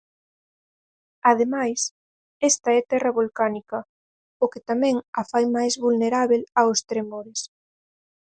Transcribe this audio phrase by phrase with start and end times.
[1.31, 1.79] Ademais,
[2.49, 3.77] esta é terra volcánica,
[4.43, 7.39] o que tamén a fai máis vulnerábel aos tremores.